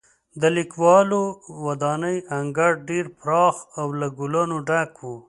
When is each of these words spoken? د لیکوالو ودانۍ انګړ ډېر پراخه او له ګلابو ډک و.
د 0.41 0.43
لیکوالو 0.57 1.21
ودانۍ 1.65 2.17
انګړ 2.37 2.71
ډېر 2.89 3.05
پراخه 3.19 3.63
او 3.79 3.87
له 3.99 4.07
ګلابو 4.19 4.57
ډک 4.67 4.93
و. 5.01 5.11